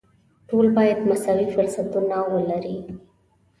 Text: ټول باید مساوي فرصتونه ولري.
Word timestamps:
ټول 0.49 0.65
باید 0.77 0.99
مساوي 1.09 1.47
فرصتونه 1.55 2.17
ولري. 2.33 2.77